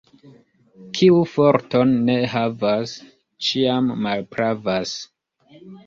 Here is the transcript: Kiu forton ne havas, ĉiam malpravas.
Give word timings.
Kiu 0.99 1.19
forton 1.33 1.93
ne 2.09 2.17
havas, 2.33 2.97
ĉiam 3.51 3.95
malpravas. 4.09 5.01